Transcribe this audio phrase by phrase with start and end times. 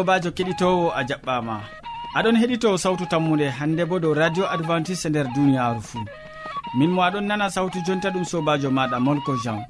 [0.00, 1.56] sobajo keɗitowo a jaɓɓama.
[2.16, 6.04] Aɗon heɗito sawtu tammude hande bo dow radio advantice nder duniyaru fuu.
[6.78, 9.60] Min mo aɗon nana sawtu jonta ɗum sobajo maɗa molko jean.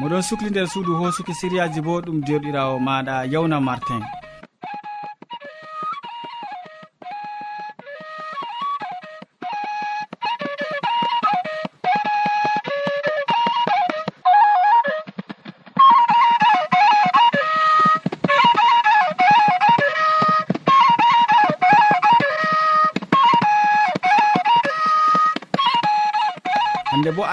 [0.00, 4.02] Moɗon sukli nder suudu hosuki siriyaji bo ɗum joɗirawo maɗa yawna martin.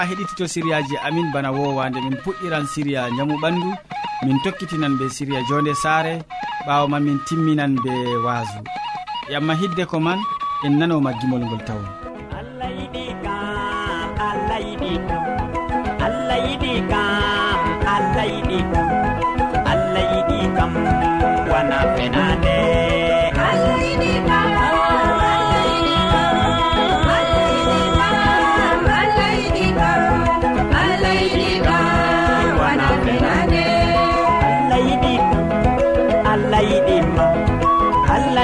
[0.08, 3.70] heɗitito siriyaji amin bana wowande min puɗɗiran siriya jamu ɓandu
[4.24, 6.14] min tokkitinan be siriya jonde saare
[6.66, 7.92] ɓawo ma min timminan be
[8.24, 8.60] waasu.
[9.32, 10.18] Yamma hidde ko man
[10.64, 11.88] en nanoma gimol ngol tawon.
[12.38, 13.36] Allah yiɗi ka
[14.28, 15.18] allah yiɗi ka
[16.06, 17.02] allah yiɗi ka
[17.94, 18.88] allah yiɗi kam
[19.72, 20.72] allah yiɗi kam
[21.50, 22.53] wana fenade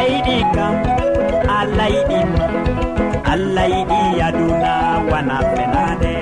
[0.00, 0.74] allah yiɗi kam
[1.60, 2.20] allah yiɗi
[3.32, 4.72] allah yiɗi aduna
[5.10, 6.14] wana fenade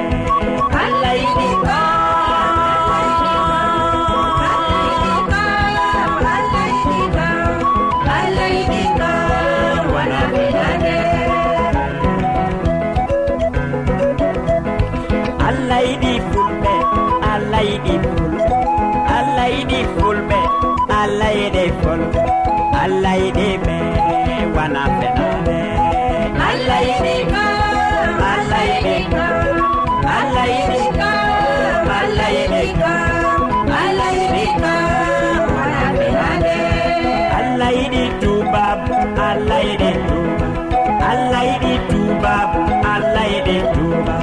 [42.95, 44.17] allah yiɗi duba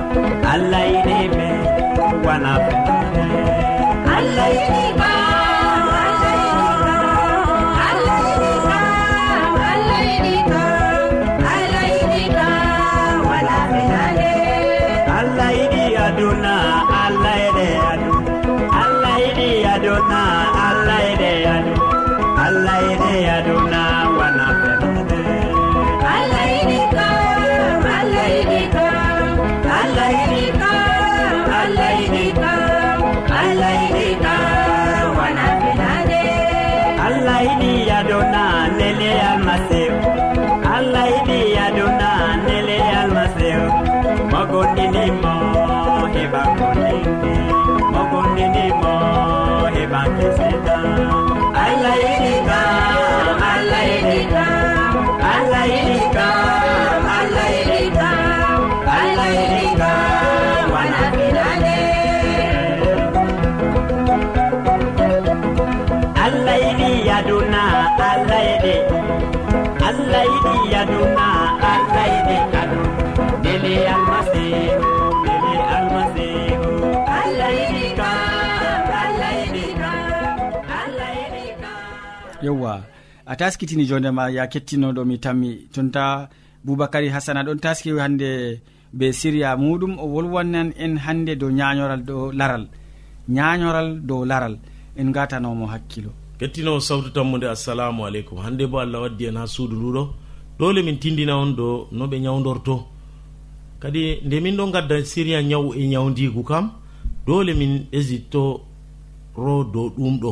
[0.53, 1.47] allah yiɗi me
[2.25, 2.53] wana
[4.17, 4.84] allah yiɗi
[83.35, 85.67] a taskitini jondema ya kettinoɗo mi tammi.
[85.73, 86.29] Tonta
[86.63, 88.61] boubacary hasana ɗon taski hande
[88.93, 92.67] be siriya muɗum o wolwannan en hande dow ñañoral dow laral.
[93.29, 94.57] Ñañoral dow laral.
[94.97, 96.11] En gatanomo hakkilo.
[96.39, 98.37] Kettinowo sawtu tammude assalamu aleykum.
[98.39, 100.03] Hande bo allah waddi en ha suudu nduɗo
[100.59, 102.85] dole min tindina on do no ɓe ñawdorto
[103.81, 106.71] kadi nde min ɗo gadda siriya ñaw e ñawdigu kam
[107.27, 110.31] dole min ɓesditoro dow ɗum ɗo.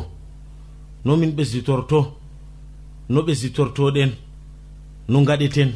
[1.06, 2.23] No min ɓesditorto.
[3.10, 4.12] no ɓe sitortoɗen
[5.10, 5.72] no gaɗeten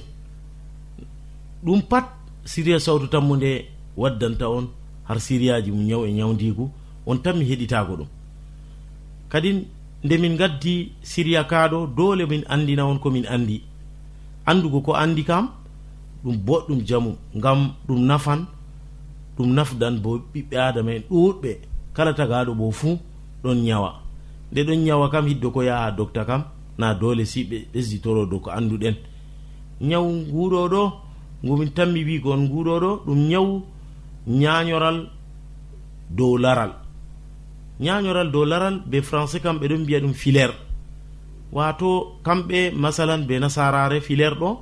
[1.63, 2.05] ɗum pat
[2.45, 3.65] siriya sawtu tammude
[3.97, 4.67] waddanta on
[5.07, 6.69] har siriyaji mum ñaw e ñawdigu
[7.05, 8.07] on tan mi heɗitago ɗum.
[9.29, 9.67] Kadi
[10.03, 13.61] nde min gaddi siriya kaɗo dole min andina on komin andi
[14.45, 15.49] andugo ko andi kam
[16.23, 18.45] ɗum boɗɗum jamu ngam ɗum nafan
[19.37, 21.51] ɗum nafdan bo ɓiɓɓe adama en ɗuɗɓe
[21.93, 22.97] kala tagaɗo bo fuu
[23.43, 23.89] ɗon ñawa
[24.51, 26.43] nde ɗon ñawa kam hiddo ko yaha docta kam.
[26.77, 28.95] na dole si ɓe ɓesditoro dow ko anduɗen.
[29.81, 30.83] Ñaw nguɗo ɗo
[31.43, 33.61] ngumin tanmi wigon nguuɗoɗo ɗum ñaw
[34.27, 35.09] ñañoral
[36.09, 36.71] dow laral.
[37.79, 40.53] Ñañoral dow laral be français kam ɓe ɗon mbiya ɗum filaire
[41.51, 44.59] wato kamɓe masalan be nasarare filaire ɗo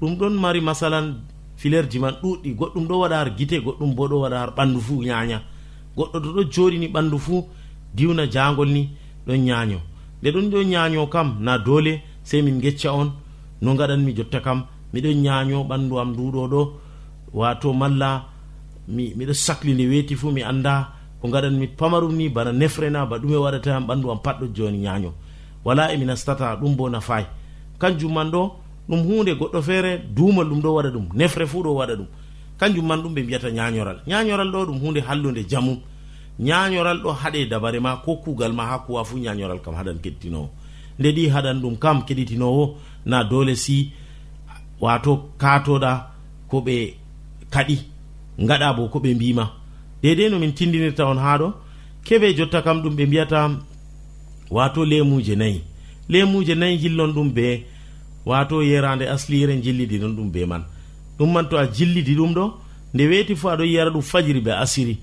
[0.00, 1.20] ɗum ɗon mari masalan
[1.56, 4.80] filaire ji man ɗuɗɗi goɗɗum ɗo waɗa har guite goɗɗum bo ɗo waɗa har ɓandu
[4.80, 5.42] fuu ñaña
[5.96, 7.44] goɗɗo to ɗo joɗini ɓandu fuu
[7.94, 8.90] diwna jangol ni
[9.26, 9.78] ɗon ñaño
[10.26, 13.12] nde ɗon ɗo ñaño kam na dole sey min gecca on.
[13.62, 16.72] No gaɗanmi jotta kam miɗon ñaño ɓandu am nduɗo ɗo.
[17.32, 18.24] Wato malla
[18.88, 23.36] miɗo sahli nde weeti fuu mi annda ko gaɗanmi pamarum ni bana nefrena ba ɗume
[23.36, 25.12] waɗata ɓandu am patɗo joni ñaño
[25.64, 27.26] wala emi nastata ɗum bo nafayi
[27.78, 28.52] kanjum man ɗo
[28.88, 32.06] ɗum hunde goɗɗo feere duumal ɗum ɗo waɗa ɗum nefre fuu ɗo waɗa ɗum.
[32.58, 35.78] Kanjum man ɗum ɓe mbiyata ñañoral ñañoral ɗo ɗum hunde hallude jamum
[36.40, 40.48] ñañoral ɗo haɗe dabare ma ko kugal ma ha kuwa fu ñañoral kam haɗan keɗitinowo.
[40.98, 43.92] Nde ɗi haɗan ɗum kam keɗitinowo na dole si
[44.80, 45.92] wato katoɗa
[46.48, 46.94] ko ɓe
[47.50, 47.76] kaɗi
[48.38, 49.52] gaɗa bo ko ɓe mbima
[50.02, 51.52] dedei no min tindinirta on ha ɗo
[52.04, 53.50] keɓe jotta kam ɗum ɓe mbiyata
[54.50, 55.60] wato lemuje nayyi
[56.08, 57.64] lemuje nayyi jillon ɗum be
[58.26, 60.64] wato yerande aslire jillidi non ɗum be man.
[61.18, 62.52] Ɗum man to a jillidi ɗum ɗo
[62.94, 64.98] nde weeti fo aɗon yiyara ɗum fajiri be asiri.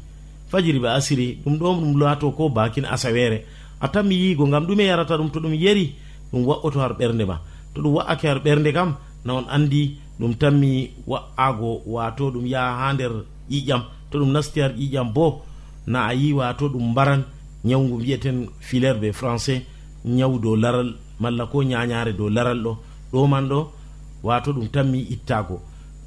[0.53, 3.37] fajiri ɓe asiri ɗum ɗo ɗum laato ko bakin asawere
[3.81, 5.85] a tan mi yiigo ngam ɗume yarata ɗum to ɗum yeri
[6.31, 7.37] ɗum wa'oto har ɓernde ma.
[7.73, 8.95] To ɗum wa'ake har ɓernde kam
[9.25, 13.11] na on andi ɗum tanmi wa'ago wato ɗum yaha ha nder
[13.49, 13.81] ƴiƴam.
[14.11, 15.41] To ɗum nasti har ƴiƴam bo
[15.87, 17.23] na a yi wato ɗum mbaran.
[17.65, 19.61] Ñawgu mbiyeten filaire be français
[20.05, 20.89] ñaw dow laral
[21.19, 22.77] malla ko ñañare dow laral ɗo.
[23.11, 23.59] Ɗo man ɗo
[24.23, 25.61] wato ɗum tanmi ittago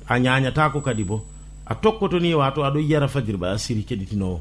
[0.09, 1.17] a ñañatako kadi bo.
[1.67, 4.41] a tokkoto ni e wato aɗo yara fajirba a siri keɗitinowo.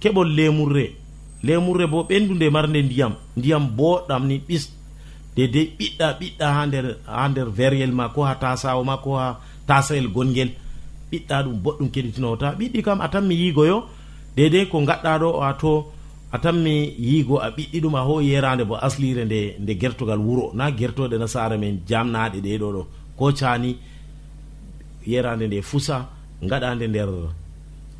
[0.00, 0.94] Keɓol lemurre
[1.42, 4.70] lemurre bo ɓendude marde ndiyam ndiyam boɗam ni ɓis.
[5.36, 9.40] Dedei ɓiɗɗa ɓiɗɗa ha nder ha nder veryel ma ko ha tasawo ma ko ha
[9.66, 10.50] tasayel gongel.
[11.10, 12.36] Ɓiɗɗa ɗum boɗɗum keɗitinowo.
[12.36, 13.84] Ta ɓiɗɗi kam a tanmi yigoyo
[14.36, 15.92] dedei ko gaɗɗa ɗo wato
[16.32, 20.52] a tanmi yigo a ɓiɗɗi ɗum a ho yerande bo aslire nde nde gertogal wuuro
[20.54, 22.86] na gertoɗe nasara men jamnaɗe ɗeɗo ɗo
[23.16, 23.76] ko cani
[25.06, 26.08] yerande nde fusa
[26.42, 27.08] gaɗande nder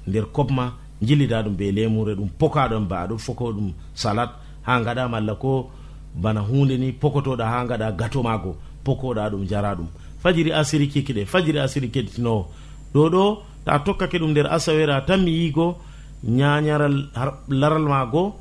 [0.06, 0.72] nder kob ma
[1.02, 4.30] jillida ɗum be lemure ɗum pokaɗon ba aɗo foko ɗum salat.
[4.66, 5.70] Ha gaɗa malla ko
[6.14, 9.86] bana hunde ni pokotoɗa ha gaɗa gato mago pokoɗa ɗum jara ɗum.
[10.22, 12.46] Fajiri asiri kikiɗe fajiri asiri keɗitinowo
[12.94, 15.76] ɗo ɗo ta tokkake ɗum nder asawere a tanmi yigo
[16.24, 17.08] ñañaral
[17.48, 18.34] laral ma goo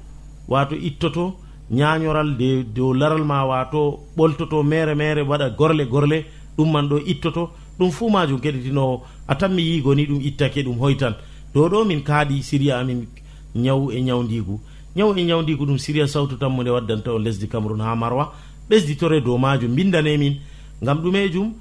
[0.47, 1.35] wato ittoto
[1.71, 6.25] ñañoral de dow laral ma wato ɓoltoto mere mere waɗa gorle gorle
[6.57, 7.49] ɗum man ɗo ittoto.
[7.81, 11.13] ɗum fuu majum keɗitinowo a tanmi yigo ni ɗum ittake ɗum hoytan.
[11.53, 13.07] Dow ɗo min kaaɗi siriya amin
[13.55, 14.59] ñaw e ñawdigu
[14.95, 18.33] ñaw e ñawdigu ɗum siriya sawtu tammude waddanta on lesdi cameron ha marwa.
[18.69, 20.35] Ɓesditore dow majum bindane min.
[20.81, 21.53] Gam ɗumejum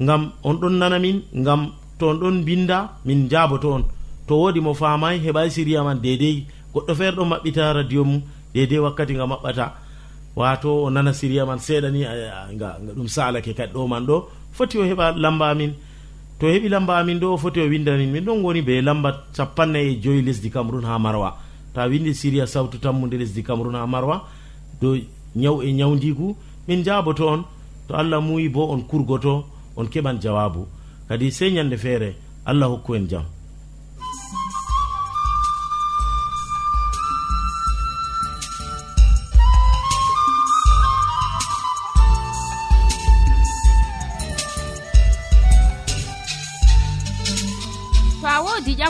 [0.00, 3.84] gam on ɗon nana min gam to on ɗon binda min jaboto on.
[4.28, 8.20] To wodi mo famay heɓay siriya man dedei goɗɗo feere ɗon maɓɓita radio mum
[8.54, 9.66] dedei wakkati nga maɓɓata.
[10.36, 12.00] Wato o nana siriya man seeɗani
[12.60, 14.28] ga ɗum salake kadi ɗo man ɗo.
[14.52, 15.72] foti o heɓa lamba amin.
[16.38, 19.86] To heɓi lamba amin ɗo o foti o windanin min ɗon goni be lamba capannay
[19.92, 21.36] e joyi lesdi cameron ha marwa.
[21.74, 24.22] Ta windi siria sawtu tammude lesdi cameron ha marwa
[24.80, 24.96] do
[25.36, 26.36] ñaw e ñawdigu
[26.68, 27.44] min jaboto on
[27.88, 29.44] to allah muyi bo on kurgoto
[29.76, 30.66] on keɓan jawabu.
[31.08, 33.24] Kadi sey ñande feere allah hokku en jaam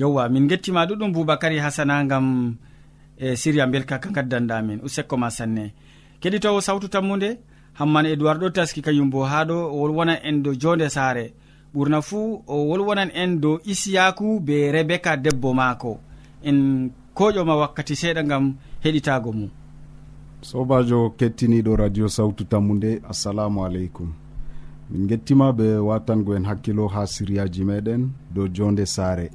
[0.00, 2.56] yewwa min gettima ɗuɗum boubacary hasana gam
[3.18, 5.74] e siria belka ka gaddanɗamin usekko ma sanne.
[6.20, 7.38] Keɗitowo sawtu tammude
[7.78, 11.34] hamman edoird ɗo taski kañum bo ha ɗo o wolwonan en dow jonde saare.
[11.74, 16.00] Ɓurna fuu o wolwonan en dow isiyaku be rebeka debbo maako.
[16.42, 18.54] En koƴoma wakkati seeɗa gam
[18.84, 19.50] heɗitago mum.
[20.42, 24.12] Sobajo kettiniɗo radio sawtu tammude assalamu aleykum.
[24.90, 29.30] Min gettima ɓe watango en hakkilo ha siriyaji meɗen dow jonde saare.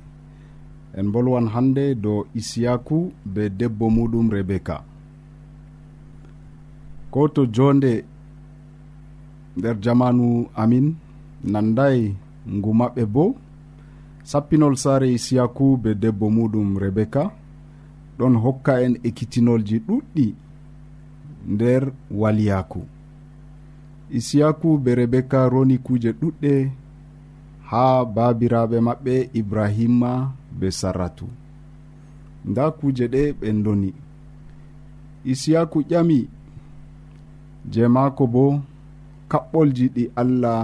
[0.97, 2.97] en bolwan hande dow isiyaku
[3.33, 4.75] be debbo muɗum rebeka
[7.11, 7.93] ko to jonde
[9.57, 10.27] nder jamanu
[10.61, 10.95] amin
[11.51, 11.99] nanday
[12.55, 13.25] ngu maɓɓe bo
[14.29, 17.23] sappinol saare isiyaku be debbo muɗum rebeka
[18.17, 20.27] ɗon hokka en ekkitinolji ɗuɗɗi
[21.53, 22.81] nder waliyaku.
[24.11, 26.53] Isiyaku be rebeka roni kuje ɗuɗɗe
[27.69, 30.11] ha babiraɓe maɓɓe ibrahima
[30.59, 31.25] be sarratu.
[32.49, 33.89] Nda kuje ɗe ɓe doni
[35.31, 36.19] isiyaku ƴami
[37.71, 38.43] je maako bo
[39.31, 40.61] kaɓɓolji ɗi allah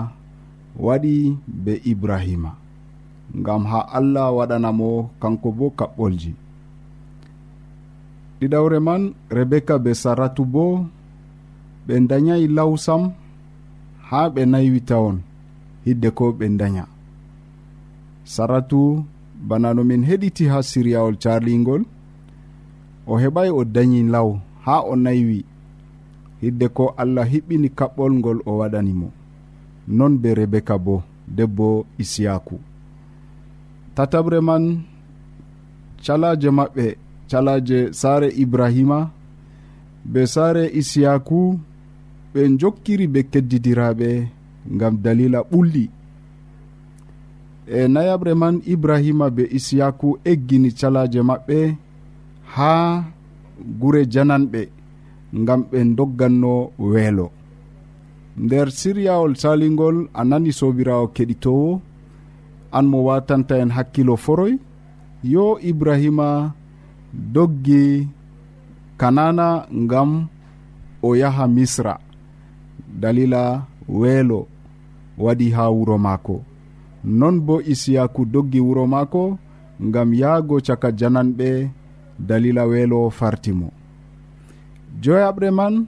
[0.85, 1.13] waɗi
[1.63, 2.51] be ibrahima.
[3.39, 4.89] Ngam ha allah waɗanamo
[5.21, 6.31] kanko bo kaɓɓolji.
[8.39, 9.01] Ɗiɗawre man
[9.35, 10.63] rebeka be saratu bo
[11.87, 13.03] ɓe dayayi lawsam
[14.09, 15.17] ha ɓe naywita on
[15.85, 16.83] hidde ko ɓe daya
[18.33, 18.79] saratu
[19.47, 21.83] bana no min heɗiti ha siryawol carlingol
[23.07, 24.29] o heɓay o dañi law
[24.65, 25.39] ha o naywi.
[26.41, 29.07] Hidde ko allah hiɓɓini kaɓɓol ngol o waɗanimo
[29.97, 30.95] non be rebeka bo
[31.27, 32.55] debbo isiyaku.
[33.95, 34.63] Tatabre man
[36.05, 36.85] calaje maɓɓe
[37.29, 38.99] calaje saare ibrahima
[40.11, 41.39] be saare isiyaku
[42.33, 44.09] ɓe jokkiri be keddidiraɓe
[44.79, 45.85] gam dalila ɓulli.
[47.67, 51.57] e nayaɓre man ibrahima be isiyaku eggini calaje maɓɓe
[52.55, 53.03] ha
[53.79, 54.61] gure jananɓe
[55.39, 56.53] ngam ɓe dogganno
[56.91, 57.27] weelo.
[58.43, 61.81] Nder siryawol salingol a nani sobirawo keɗitowo
[62.77, 64.53] an mo watanta en hakkilo foroy.
[65.23, 66.53] Yo ibrahima
[67.33, 68.07] doggi
[68.97, 69.47] kanana
[69.83, 70.27] ngam
[71.03, 71.93] o yaha misra.
[73.01, 73.43] Dalila
[73.87, 74.47] weelo
[75.23, 76.35] waɗi ha wuro maako.
[77.03, 79.37] non bo isiyaku doggi wuro maako
[79.81, 81.69] ngam yahgo caka jananɓe
[82.27, 83.71] dalila weelo fartimo.
[85.01, 85.87] Joyaɓre man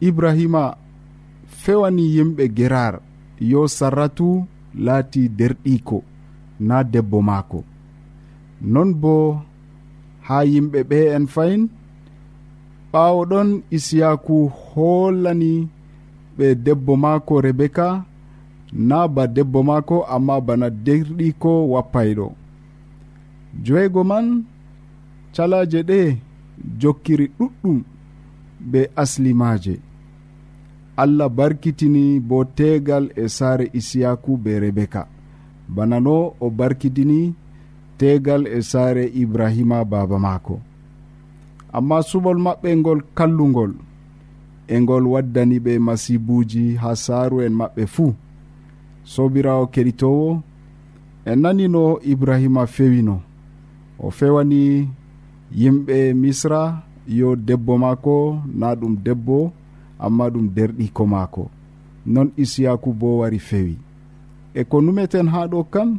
[0.00, 0.76] ibrahima
[1.46, 3.00] fewani yimɓe gerar
[3.40, 4.44] yo sarratu
[4.84, 6.02] laati derɗiko
[6.60, 7.64] na debbo maako.
[8.72, 9.40] Non bo
[10.26, 11.62] ha yimɓe ɓe en fayin
[12.92, 15.68] ɓawo ɗon isiyaku hollani
[16.36, 18.04] ɓe debbo maako rebeka
[18.72, 22.26] na ba debbo maako amma bana derɗiko wappayɗo.
[23.64, 24.26] Joygo man
[25.34, 25.98] calaje ɗe
[26.80, 27.78] jokkiri ɗuɗɗum
[28.70, 29.74] be aslimaje
[30.96, 35.02] allah barkitini bo tegal e saare isiyaku be rebeka.
[35.68, 37.34] Bana no o barkitini
[37.98, 40.60] tegal e saare ibrahima baba maako.
[41.72, 43.72] Amma suɓol maɓɓe ngol kallugol
[44.68, 48.14] e ngol waddani ɓe masibuji ha saaru en maɓɓe fuu.
[49.04, 50.42] sobirawo keɗitowo
[51.24, 53.20] en nani no ibrahima fewino.
[53.98, 54.88] O fewani
[55.54, 56.82] yimɓe misra
[57.18, 59.52] yo debbo maako na ɗum debbo
[60.04, 61.50] amma ɗum derɗiko maako.
[62.06, 63.76] Non isiyaku bo wari fewi.
[64.54, 65.98] E ko numeten ha ɗo kam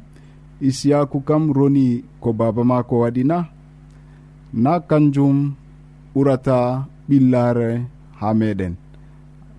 [0.62, 3.38] isiyaku kam roni ko baba maako waɗi na
[4.54, 5.54] na kanjum
[6.16, 6.58] ɓurata
[7.10, 7.70] ɓillare
[8.20, 8.74] ha meɗen.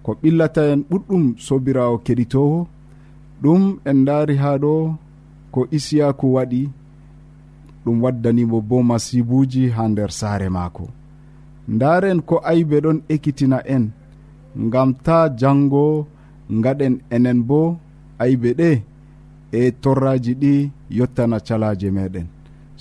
[0.03, 2.67] Ko ɓillata en ɓuɗɗum sobirawo keɗitowo
[3.45, 4.75] ɗum en daari ha ɗo
[5.55, 6.63] ko isiyaku waɗi
[7.85, 10.87] ɗum waddanimo bo masibuji ha nder saare maako.
[11.75, 13.85] Ndaren ko aybe ɗon ekkitina en
[14.67, 15.85] ngam ta jango
[16.65, 17.61] gaɗen enen bo
[18.23, 18.71] aybe ɗe
[19.59, 20.55] e torraji ɗi
[20.97, 22.27] yottana calaje meɗen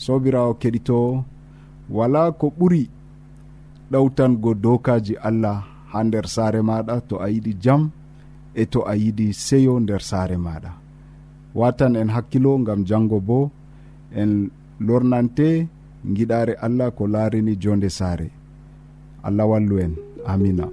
[0.03, 0.98] sobirawo keɗito
[1.96, 2.84] wala ko ɓuri
[3.91, 5.58] ɗawtango dokaji allah
[5.91, 7.82] ha nder saare maɗa to a yiɗi jam
[8.55, 10.72] e to a yiɗi seyo nder saare maɗa
[11.55, 13.51] watan en hakkilo gam jango bo
[14.22, 15.67] en lornante
[16.15, 18.29] giɗare allah ko laarini jonde saare.
[19.24, 19.95] Allah wallu en.
[20.27, 20.67] Amina.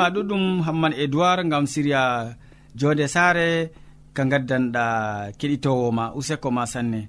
[0.00, 2.02] ma ɗuɗum hamman edoird gam siriya
[2.78, 3.48] jonde saare
[4.16, 4.84] ka gaddanɗa
[5.38, 7.00] keɗitowo ma useko ma sanne.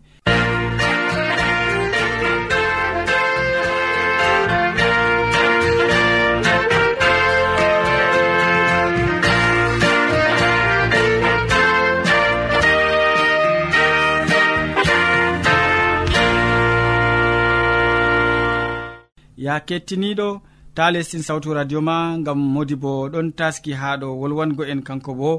[19.45, 20.29] Ya kettiniɗo
[20.75, 25.11] ta lestin sawtu radio ma gam modi bo ɗon taski ha ɗo wolwango en kanko
[25.19, 25.31] bo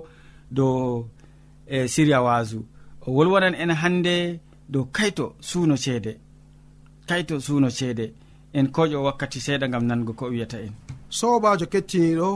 [0.57, 1.07] dow
[1.67, 2.59] e siriya wasu
[3.07, 4.41] o wolwanan en hande
[4.73, 6.13] dow kayto suuno ceede.
[7.09, 8.13] Kayto suuno ceede.
[8.53, 10.73] En koƴo wakkati seeɗa gam nango ko wiyata en.
[11.09, 12.29] Sobajo kettiniɗo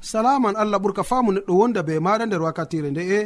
[0.00, 3.18] salaman allah ɓurka faamu neɗɗo wonda be maɗa nder wakkatire nde'e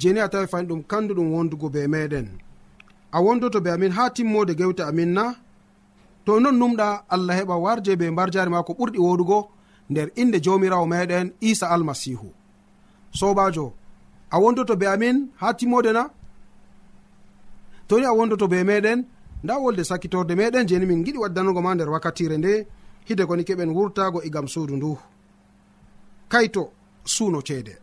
[0.00, 2.26] jeni a tawi fani ɗum kandu ɗum wondugo be meɗen.
[3.12, 5.24] A wondoto be amin ha timmode gewte amin na
[6.24, 9.38] to non numɗa allah heɓa warje be mbar jari ma ko ɓurɗi woɗugo
[9.90, 12.28] nder inde jamirawo meɗen isa almasihu.
[13.18, 13.72] Sobajo
[14.30, 16.08] a wondoto be amin ha timmode na?
[17.88, 19.04] To ni a wondoto be meɗen
[19.44, 22.66] nda wolde sakkitorde meɗen jeni min giɗi waddanugo ma nder wakkatire nde
[23.04, 24.98] hide koni keɓen wurtago e igam suudu ndu.
[26.28, 26.72] Kayto
[27.04, 27.74] suuno ceede.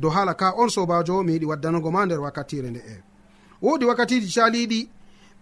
[0.00, 2.96] Dow hala ka on sobajo mi yiɗi waddanugo ma nder wakkatire nde e.
[3.62, 4.88] Wodi wakkatiji caliɗi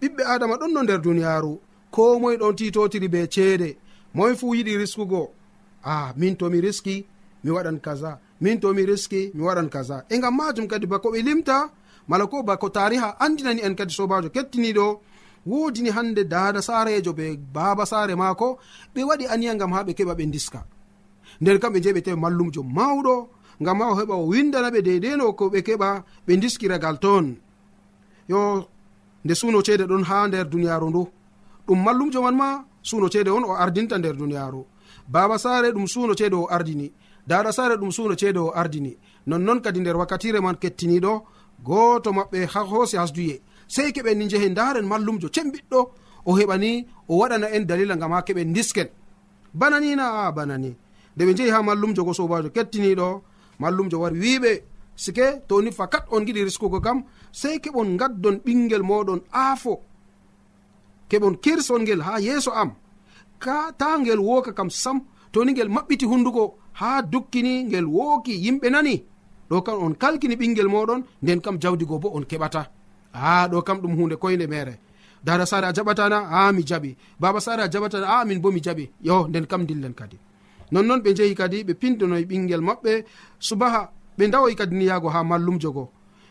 [0.01, 1.53] ɓiɓɓe adama ɗon no nder duniyaru
[1.91, 3.77] ko moye ɗon titotiri be ceede.
[4.13, 5.31] Moye fuu yiɗi riskugo.
[5.83, 7.05] A ah, min tomi riski
[7.43, 8.19] mi waɗan kaza.
[8.41, 10.05] Min tomi riski mi waɗan kaza.
[10.09, 11.69] E gam majum kadi bako ɓe limta
[12.07, 14.85] mala ko bako tariha andinani en kadi sobajo kettiniɗo
[15.45, 18.59] wodini hande dada sarejo be baba sare mako
[18.93, 20.61] ɓe waɗi aniya gam ha ɓe keɓa ɓe diska
[21.41, 23.15] nder kamɓe je ɓe tawi mallumjo mawɗo
[23.61, 25.89] gam ha o heɓa o windana ɓe deydeno ko ɓe keɓa
[26.27, 27.25] ɓe diskiragal toon.
[28.31, 28.39] Yo
[29.23, 31.03] nde suno ceede ɗon ha nder duniyaru ndu.
[31.67, 34.65] ɗum mallumjo man ma suno ceede on o ardinta nder duniyaaru.
[35.07, 36.91] Baba saare ɗum suno ceede o ardini.
[37.27, 38.97] Daɗa saare ɗum suno ceede o ardini.
[39.27, 41.21] Nonnoon kadi nder wakkatire man kettiniɗo
[41.63, 43.41] gooto maɓɓe ha hoosi hasduye.
[43.67, 45.79] Sey keɓen ni njehe ndaren mallumjo cembiɗɗo
[46.25, 48.89] o heɓani o waɗana en dalila gam ha keɓen disken
[49.53, 50.75] bana ni na a bana ni
[51.15, 53.21] nde ɓe njehi ha mallumjo go sobajo kettiniɗo
[53.59, 54.51] mallumjo wari wiɓe
[54.95, 59.79] sike toni fakat on giɗi riskugo kam sey keɓon gaddon ɓingel moɗon aafo.
[61.11, 62.71] keɓon kirson ngel ha yeeso am.
[63.43, 64.97] Ka ta ngel woka kam sam
[65.31, 66.43] toni ngel maɓɓiti hunduko
[66.79, 68.95] ha dukkini ngel wooki yimɓe nani.
[69.49, 72.61] Ɗo kam on kalkini ɓingel moɗon nden kam jawdigo bo on keɓata.
[73.13, 74.73] A ɗo kam ɗum hunde koyde mere
[75.25, 76.95] dara sare a jaɓatana a mi jaɓi.
[77.19, 78.89] Baba sare a jaɓatana a min bo mi jaɓi.
[79.07, 80.17] Yo nden kam dillen kadi.
[80.71, 82.91] Nonnoon ɓe jehi kadi ɓe pindonoyi ɓingel maɓɓe
[83.39, 83.81] subaha
[84.17, 85.83] ɓe dawoyi kadi niyago ha mallum jogo.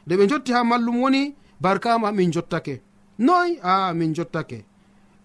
[0.07, 2.75] Nde ɓe jotti ha mallum woni barkama min jottake.
[3.19, 4.70] Noy a min jottake.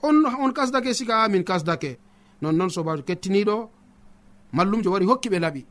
[0.08, 1.98] on on kasdake siga a min kasdake
[2.42, 3.70] nonnoon sobajo kettiniɗo.
[4.54, 5.66] Mallumjo wari hokki ɓe laaɓi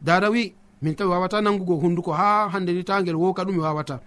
[0.00, 3.62] dada wi min kam mi wawata nangugo hunduko ha hande ni tagel woka ɗum mi
[3.62, 4.00] wawata.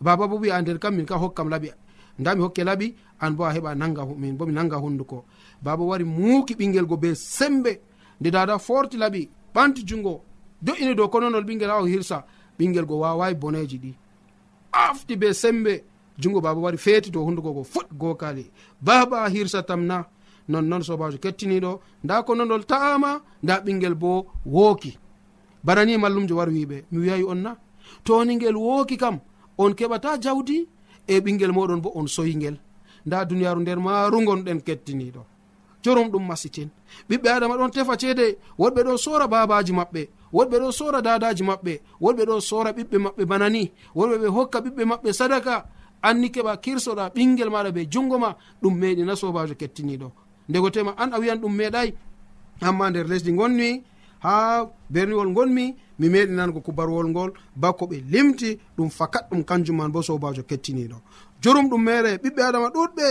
[0.00, 1.70] Baba bo wi a nder kam min ka hokkam laɓi.
[2.18, 5.24] Nda mi hokke laɓi an bo a heɓa nanga min bo mi nanga hunduko.
[5.62, 7.80] Baba wari muuki ɓingel go be sembe.
[8.20, 10.22] Nde dada forti laɓi ɓanti jungo.
[10.62, 12.24] Do'ini dow kononol ɓingel ha o hirsa
[12.58, 13.94] ɓingel go wawai boneji ɗi.
[14.72, 15.84] Afti be sembe.
[16.18, 18.50] jungo baba wari feeti dow hunduko go fut gokali
[18.80, 20.04] baba hirsatam na
[20.48, 24.98] nonnon sobajo kettiniɗo nda ko nonol ta'ama nda ɓingel bo wooki.
[25.64, 27.56] Banani mallumjo wari wiɓe mi wiyayi on na.
[28.04, 29.20] Toni ngel wooki kam
[29.58, 30.68] on keɓata jawdi
[31.06, 32.56] e ɓingel moɗon bo on soyingel
[33.06, 35.22] nda duniyaru nder marugonɗen kettiniɗo
[35.82, 36.68] jorum ɗum masitin.
[37.08, 41.80] Ɓiɓɓe adama ɗon tefa ceede woɗɓe ɗo sora babaji maɓɓe woɗɓe ɗo sora dadaji maɓɓe
[42.00, 45.66] woɗɓe ɗo sora ɓiɓɓe maɓɓe banani woɗɓe ɓe hokka ɓiɓɓe maɓɓe sadaka
[46.08, 48.30] anni keɓa kirsoɗa ɓingel maɗa be jungo ma
[48.62, 50.08] ɗum meɗi na sobajo kettiniɗo.
[50.48, 51.88] Ndegotema an a wiyan ɗum meeɗay
[52.60, 53.82] amma nder lesdi gonmi
[54.24, 59.76] ha berniwol gonmi mi meɗi nango kubarwol ngol bako ɓe limti ɗum fakat ɗum kanjum
[59.76, 60.96] man bo sobajo kettiniɗo.
[61.42, 63.06] Jurum ɗum mere ɓiɓɓe adama ɗuɗɓe.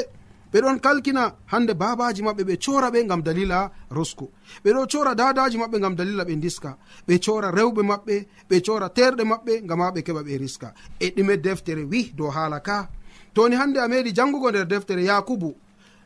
[0.54, 4.30] ɓeɗon kalkina hande babaji maɓɓe ɓe cora ɓe gam dalila rosku
[4.64, 8.90] ɓe ɗo cora dadaji maɓɓe gam dalila ɓe diska ɓe cora rewɓe maɓɓe ɓe cora
[8.90, 10.74] terɗe maɓɓe gam ha ɓe keɓa ɓe riska.
[11.00, 12.88] E ɗume deftere wi dow haala ka.
[13.34, 15.56] Toni hande a meɗi jangugo nder deftere yakubu.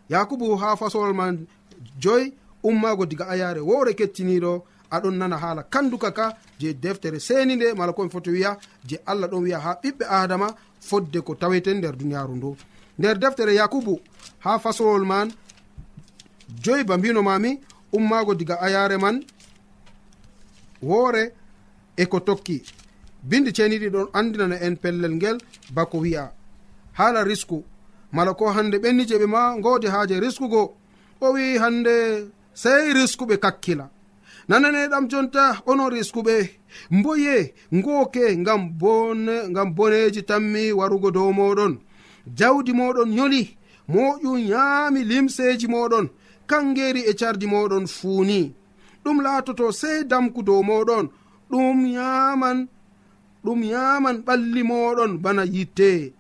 [0.09, 1.45] Yakubu ha fasolol man
[1.99, 2.33] joyi
[2.63, 7.91] ummago diga ayare wowre kettiniɗo aɗon nana haala kanduka ka je deftere seni nde mala
[7.93, 12.35] komi foti wiya je allah ɗon wiya ha ɓiɓɓe adama fodde ko taweten nder duniyaru
[12.35, 12.55] ndu.
[12.99, 13.99] nder deftere yakubu
[14.39, 15.33] ha fasowol man
[16.61, 17.59] joyi ba mbinomami
[17.93, 19.23] ummago diga ayare man
[20.81, 21.33] woore
[21.97, 22.63] e ko tokki.
[23.23, 25.37] Bindi ceniɗi ɗon andinana en pellel ngel
[25.73, 26.31] bako wi'a.
[26.93, 27.63] Haala risku.
[28.11, 30.75] Mala ko hande ɓenni je ɓe ma godi haaje riskugo.
[31.21, 33.89] O wi hande sey riskuɓe kakkila.
[34.47, 36.49] Nananeɗam jonta onon riskuɓe.
[36.91, 41.79] Mboye ngoke ngam bone ngam boneji tammi warugo dow moɗon
[42.35, 43.57] jawdi moɗon yoli
[43.89, 46.09] moƴum yaami limseji moɗon
[46.47, 48.53] kangeri e cardi moɗon fuuni.
[49.03, 51.09] Ɗum laatoto sey damku dow moɗon
[51.49, 52.67] ɗum yaman
[53.43, 56.13] ɗum yaman ɓalli moɗon bana yitte.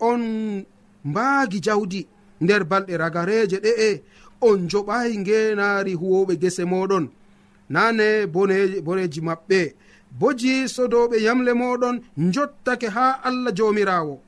[0.00, 0.22] On
[1.04, 2.06] mbaagi jawdi
[2.40, 4.02] nder balɗe ragareje ɗe'e
[4.40, 7.08] on joɓayi ngenaari huwoɓe gese moɗon.
[7.70, 8.26] Nane
[8.84, 9.74] boneji maɓɓe
[10.18, 11.96] boji sodoɓe yamle moɗon
[12.34, 14.20] jottake ha allah jomirawo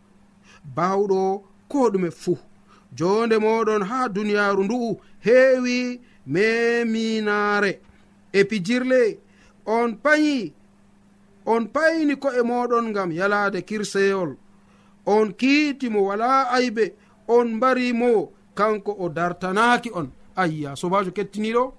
[0.74, 2.38] bawɗo ko ɗume fuu
[2.94, 7.80] jonde moɗon ha duniyaru ndu'u heewi meminaare.
[8.32, 9.18] E pijirle
[9.66, 10.52] on payi
[11.46, 14.36] on payni ko'e moɗon ngam yalaade kirseyol
[15.06, 16.94] on kiitimo wala aybe
[17.28, 20.08] on mbarimo kanko o dartanaki on.
[20.36, 21.72] Ayya sobajo kettiniɗo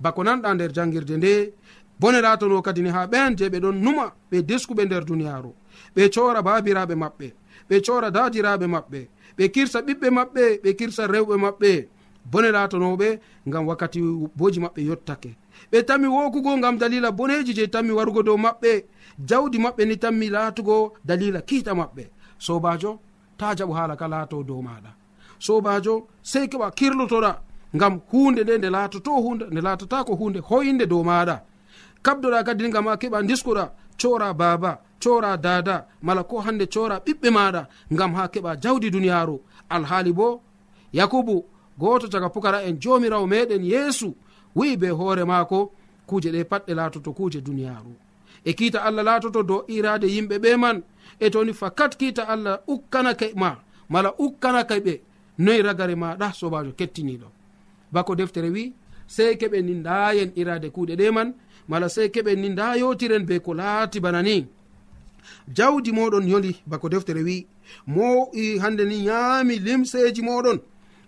[0.00, 1.52] bako nanɗa nder jangirde nde.
[2.00, 5.54] Bone bonerato kadi ni ha ɓen je ɓe ɗon numa ɓe deskuɓe nder duniyaru
[5.94, 7.32] ɓe cora babiraɓe maɓɓe.
[7.68, 9.00] ɓe cora dadiraɓe maɓɓe
[9.36, 11.88] ɓe kirsa ɓiɓɓe maɓɓe ɓe kirsa rewɓe maɓɓe.
[12.30, 13.08] Bone latanoɓe
[13.46, 14.00] gam wakkati
[14.38, 15.30] boji maɓɓe yottake.
[15.72, 18.84] Ɓe tammi wokugo gam dalila boneji je tammi warugo dow maɓɓe.
[19.28, 22.04] Jawdi maɓɓe ni tammi laatugo dalila kiita maɓɓe.
[22.38, 23.00] Sobajo
[23.38, 24.90] ta jaɓu hala ka laato dow maɗa
[25.46, 27.32] sobajo sey keɓa kirlotoɗa
[27.80, 31.36] gam hunde nde nde laatoto hunde nde laatata ko hunde hoyinde dow maɗa
[32.04, 33.64] kabdoɗa kadi gam a keɓa diskuɗa
[34.00, 34.72] cora baba
[35.02, 39.36] cora dada mala ko hande cora ɓiɓɓe maɗa gam ha keɓa jawdi duniyaru
[39.68, 40.40] alhaali bo
[40.92, 41.44] yakubu
[41.78, 44.14] goto caga pukara en jomirawo meɗen yeesu
[44.56, 45.72] wi'i be hoore maako
[46.06, 47.92] kuje ɗe patɗe laatoto kuje duniyaru
[48.44, 50.82] e kiita allah laatoto dow irade yimɓe ɓe man
[51.20, 53.56] e toni fakat kiita allah ukkanake ma
[53.88, 54.94] mala ukkanake ɓe
[55.38, 57.28] noyi ragare maɗa sobajo kettiniɗo
[57.92, 58.72] bako deftere wi
[59.06, 61.28] sey keɓen ni ndayen irade kuuɗe ɗe man
[61.68, 64.46] mala sey keɓen ni nda yotiren be ko laati bana ni.
[65.48, 67.46] jawdi moɗon yoli bako deftere wi
[67.86, 68.30] mo
[68.60, 70.58] hande ni yaami limseji moɗon.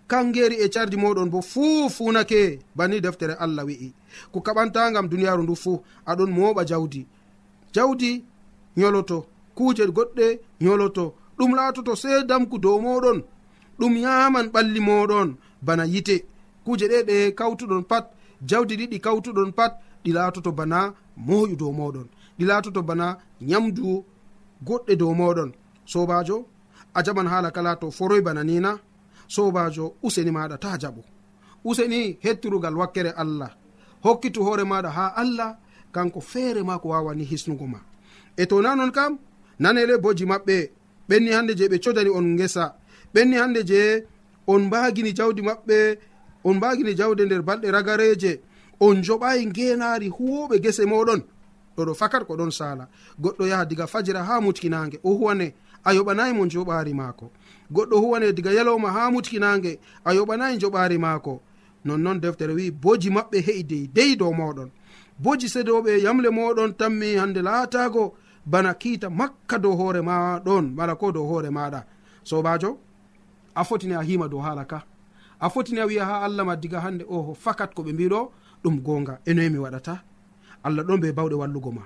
[0.07, 3.92] Kangeri e cardi moɗon bo fuu funake banni deftere allah wi'i.
[4.33, 7.07] Ko kaɓantagam duniyaru ndu fuu aɗon moɓa jawdi.
[7.74, 8.24] Jawdi
[8.77, 10.27] yoloto kuuje goɗɗe
[10.61, 13.22] yoloto ɗum laatoto sei damku dow moɗon.
[13.79, 16.16] Ɗum yaman ɓalli moɗon bana yite.
[16.64, 18.05] Kuuje ɗe ɗe kawtuɗon pat
[18.48, 19.72] jawdi ɗiɗi kawtuɗon pat
[20.05, 22.09] ɗi laatoto bana moƴu dow moɗon.
[22.38, 24.04] ɗi laatoto bana nyamdu
[24.66, 25.50] goɗɗe dow moɗon.
[25.86, 26.46] Sobajo
[26.94, 28.78] a jaɓan haala kala to foroy bana nina
[29.28, 31.02] sobajo useni maɗa ta jaɓo
[31.64, 33.50] useni hettirugal wakkere allah.
[34.04, 35.56] Hokkitu hoore maɗa ha allah
[35.92, 37.78] kanko feere ma ko wawani hisnugo ma.
[38.36, 39.18] E to nanon kam
[39.60, 40.70] nanele boji maɓɓe
[41.08, 42.76] ɓenni hande je ɓe codani on gesa
[43.14, 44.04] ɓenni hande je
[44.46, 45.76] on mbagini jawdi maɓɓe
[46.44, 48.40] on mbagini jawde nder balɗe ragareje
[48.80, 51.22] on joɓayi ngenari huwoɓe gese moɗon.
[51.76, 52.88] ɗoɗo fakat ko ɗon sala
[53.20, 57.30] goɗɗo yaha diga fajira ha mutkinage o huwane a yoɓanayi mo joɓari maako.
[57.72, 61.40] Goɗɗo huwane diga yalowma ha mutkinage a yoɓanayi joɓari maako.
[61.84, 64.70] Nonnon deftere wi boji maɓɓe he'i dey dow moɗon
[65.18, 68.14] boji sedoɓe yamle moɗon tammi hande laatago
[68.46, 71.84] bana kiita makka dow hoore maɗon mala ko dow hoore maɗa
[72.24, 72.78] sobajo
[73.54, 74.82] a fotini a hima dow haala ka.
[75.40, 78.30] A fotini a wiya ha allah ma diga hande oho fakat koɓe mbiɗo
[78.64, 80.00] ɗum gonga enoyemi waɗata.
[80.66, 81.83] allah ɗon be bawɗe wallugo ma.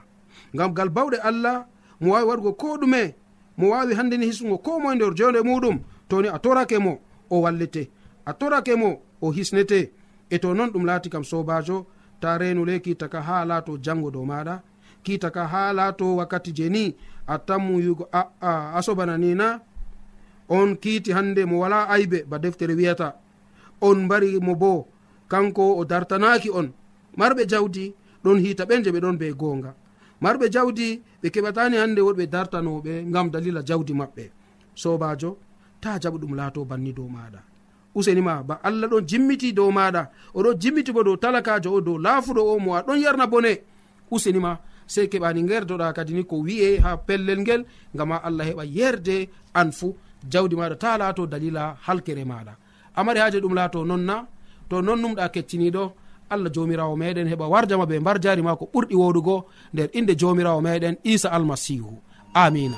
[0.54, 1.66] Ngam gal bawɗe allah
[2.00, 3.14] mo wawi waɗugo ko ɗume
[3.58, 5.76] mo wawi handeni hisugo ko moe nder jonde muɗum
[6.08, 6.92] toni a torake mo
[7.30, 7.90] o wallete.
[8.24, 9.92] A torake mo o hisnete.
[10.30, 11.86] E to noon ɗum laati kam sobajo
[12.20, 14.62] ta renule kitaka ha laato jango dow maɗa
[15.02, 19.60] kitaka ha laato wakkati je ni a tammu yigo aa a sobana nina
[20.48, 23.14] on kiiti hande mo wala aybe ba deftere wiyata.
[23.80, 24.88] On mbari mo bo
[25.28, 26.68] kanko o dartanaki on.
[27.16, 29.74] Marɓe jawdi ɗon hiita ɓen je ɓe ɗon be gonga
[30.22, 30.88] marɓe jawdi
[31.22, 34.24] ɓe keɓatani hande woɗɓe dartanoɓe gam dalila jawdi maɓɓe.
[34.74, 35.30] Sobajo
[35.80, 37.40] ta jaɓu ɗum laato banni dow maɗa
[37.94, 40.02] usenima ba allah ɗon jimmiti dow maɗa
[40.34, 43.52] oɗon jimmiti bo dow talakajo o dow laafuɗo o mo a ɗon yarna bone.
[44.10, 47.62] Usenima sey keɓani gerdoɗa kadi ni ko wi'e ha pellel ngel
[47.94, 49.94] gama allah heɓa yerde an fuu.
[50.32, 52.52] Jawdi maɗa ta laato dalila halkere maɗa
[52.98, 54.26] amari haji ɗum laato nonna
[54.68, 55.84] to non numɗa kecciniɗo
[56.30, 60.60] allah jomirawo meɗen heɓa warjama ɓe mbar jari ma ko ɓurɗi woɗugo nder inde jomirawo
[60.60, 61.92] meɗen isa almasihu.
[62.34, 62.76] Amina.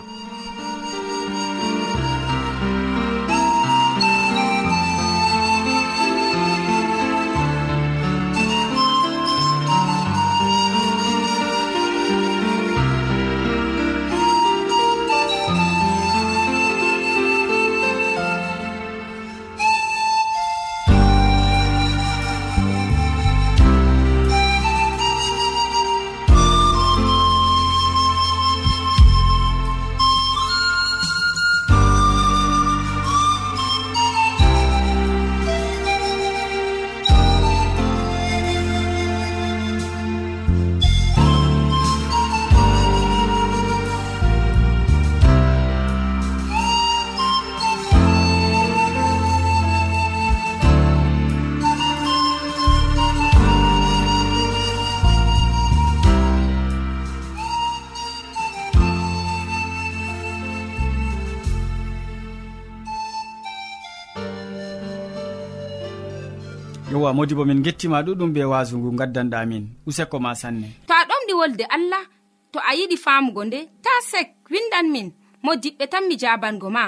[66.90, 70.68] yowa modi bo min gettima ɗuɗum be wasu ngu gaddanɗa min useko ma sanne.
[70.88, 72.05] To a ɗomɗi wolde allah
[72.53, 75.09] to a yiɗi famugo nde ta sek windan min.
[75.42, 76.85] Mo diɓɓe tan mi jabango ma.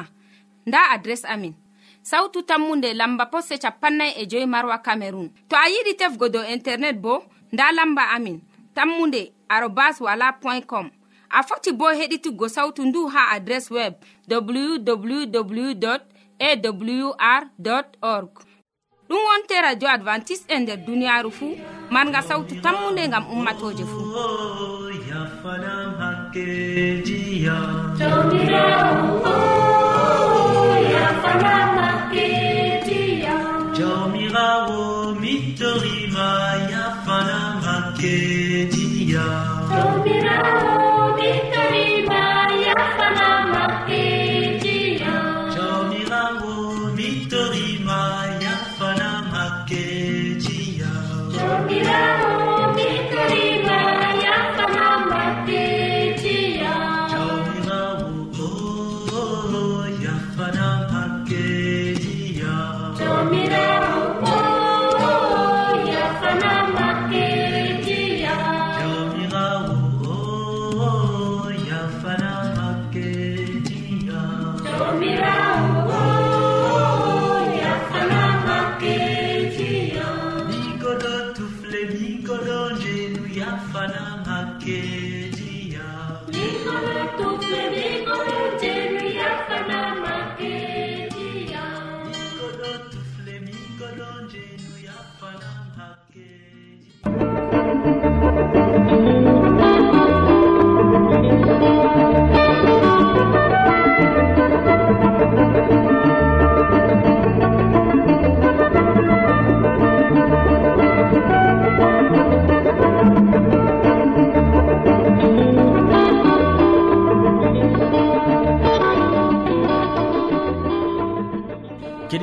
[0.66, 1.54] Nda adres amin.
[2.02, 6.96] Sautu tammunde lamba posse capannay e joyi marwa camerun to a yiɗi tefgo dow internet
[7.04, 8.40] bo nda lamba amin.
[8.74, 10.90] Tammunde arobas wala point com.
[11.30, 13.94] A foti bo heɗituggo sautu ndu ha adres web
[14.28, 16.00] www
[16.42, 17.42] awr
[18.02, 18.30] org.
[19.12, 21.55] ɗum wonte radio advantice e nder duniyaru fuu
[21.94, 24.09] marga sawtu tammunde gam ummatoje fuu
[25.11, 27.57] yafanam hakkejiya
[33.79, 36.29] jawmirawo mittorima
[36.75, 38.51] yafanam hakkeji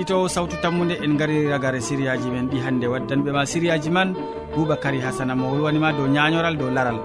[0.09, 2.87] keɗitowo sawtu tammude en gari ragare siriyaji men ɗi hannde.
[2.87, 4.15] Waddanɓe ma siriyaji man
[4.55, 6.97] boubacary hasana mo wolwanima dow ñañoral dow laral.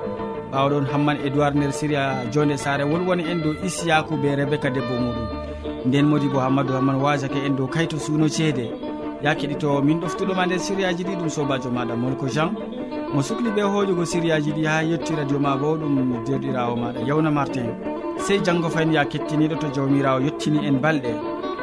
[0.53, 5.29] Ɓawɗon hamman édoird nder séria jonde sare wolwoni en dow isiyaku be rebéca debbo muɗum.
[5.87, 8.73] Nden modi bo hammadou hamman wasake en dow kayto suuno ceede.
[9.23, 12.55] Ya keɗitowo min ɗoftuɗoma nder sériyaji ɗi ɗum sobajo maɗa molko jean.
[13.13, 17.31] Mo sukli ɓe hoƴugo sériyaji ɗi ha yetti radio ma bo ɗum derɗirawo maɗa yawna
[17.31, 17.69] martin.
[18.19, 21.44] Sey janggo fayin ya kettiniɗo to jawmirawo yettini en balɗe.